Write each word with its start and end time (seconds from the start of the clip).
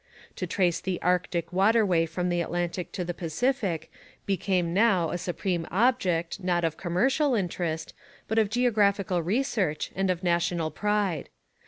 To 0.37 0.47
trace 0.47 0.79
the 0.79 0.99
Arctic 1.03 1.53
water 1.53 1.85
way 1.85 2.07
from 2.07 2.29
the 2.29 2.41
Atlantic 2.41 2.91
to 2.93 3.05
the 3.05 3.13
Pacific 3.13 3.91
became 4.25 4.73
now 4.73 5.11
a 5.11 5.17
supreme 5.19 5.67
object, 5.69 6.43
not 6.43 6.63
of 6.63 6.75
commercial 6.75 7.35
interest, 7.35 7.93
but 8.27 8.39
of 8.39 8.49
geographical 8.49 9.21
research 9.21 9.91
and 9.95 10.09
of 10.09 10.23
national 10.23 10.71
pride. 10.71 11.29